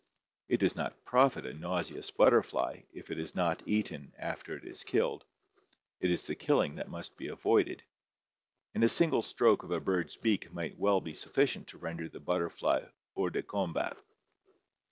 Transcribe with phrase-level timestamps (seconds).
[0.47, 4.83] It does not profit a nauseous butterfly if it is not eaten after it is
[4.83, 5.23] killed,
[5.99, 7.83] it is the killing that must be avoided,
[8.73, 12.19] and a single stroke of a bird's beak might well be sufficient to render the
[12.19, 12.83] butterfly
[13.15, 14.01] hors de combat.